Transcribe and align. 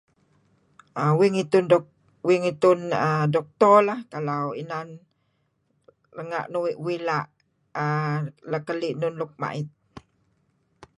Uih 2.25 2.35
ngitun 2.41 2.75
doktor 3.35 3.75
lah 3.87 3.99
kalau 4.13 4.43
renga' 6.17 6.45
uih 6.85 6.99
la' 7.07 7.27
err 7.85 8.61
keli' 8.67 8.91
enun 8.95 9.15
luk 9.19 9.31
ma'it. 9.41 9.67